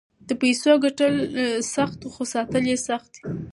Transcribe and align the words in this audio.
د 0.27 0.29
پیسو 0.41 0.71
ګټل 0.83 1.15
سخت 1.75 1.99
خو 2.13 2.23
ساتل 2.33 2.63
یې 2.71 2.77
سخت 2.87 3.09
دي. 3.21 3.25